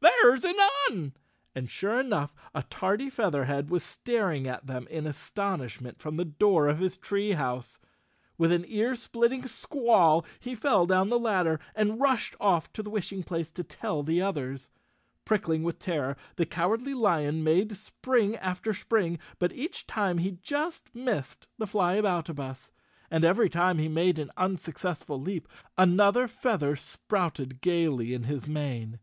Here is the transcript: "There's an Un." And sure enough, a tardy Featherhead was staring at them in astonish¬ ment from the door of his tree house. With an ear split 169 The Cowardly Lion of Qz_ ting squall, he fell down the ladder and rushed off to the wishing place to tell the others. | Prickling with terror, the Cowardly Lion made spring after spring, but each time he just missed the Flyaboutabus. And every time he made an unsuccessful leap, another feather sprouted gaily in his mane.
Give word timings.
"There's 0.00 0.44
an 0.44 0.54
Un." 0.88 1.12
And 1.56 1.68
sure 1.68 1.98
enough, 1.98 2.32
a 2.54 2.62
tardy 2.62 3.10
Featherhead 3.10 3.68
was 3.68 3.82
staring 3.82 4.46
at 4.46 4.64
them 4.68 4.86
in 4.90 5.06
astonish¬ 5.06 5.80
ment 5.80 5.98
from 5.98 6.16
the 6.16 6.24
door 6.24 6.68
of 6.68 6.78
his 6.78 6.96
tree 6.96 7.32
house. 7.32 7.80
With 8.36 8.52
an 8.52 8.64
ear 8.68 8.94
split 8.94 9.32
169 9.32 9.82
The 9.82 9.90
Cowardly 9.90 9.90
Lion 9.90 10.16
of 10.16 10.22
Qz_ 10.22 10.22
ting 10.22 10.54
squall, 10.54 10.54
he 10.54 10.54
fell 10.54 10.86
down 10.86 11.08
the 11.08 11.18
ladder 11.18 11.58
and 11.74 12.00
rushed 12.00 12.36
off 12.38 12.72
to 12.74 12.84
the 12.84 12.90
wishing 12.90 13.24
place 13.24 13.50
to 13.50 13.64
tell 13.64 14.04
the 14.04 14.22
others. 14.22 14.70
| 14.96 15.24
Prickling 15.24 15.64
with 15.64 15.80
terror, 15.80 16.16
the 16.36 16.46
Cowardly 16.46 16.94
Lion 16.94 17.42
made 17.42 17.74
spring 17.76 18.36
after 18.36 18.72
spring, 18.72 19.18
but 19.40 19.50
each 19.52 19.88
time 19.88 20.18
he 20.18 20.38
just 20.40 20.94
missed 20.94 21.48
the 21.58 21.66
Flyaboutabus. 21.66 22.70
And 23.10 23.24
every 23.24 23.50
time 23.50 23.78
he 23.78 23.88
made 23.88 24.20
an 24.20 24.30
unsuccessful 24.36 25.20
leap, 25.20 25.48
another 25.76 26.28
feather 26.28 26.76
sprouted 26.76 27.60
gaily 27.60 28.14
in 28.14 28.22
his 28.30 28.46
mane. 28.46 29.00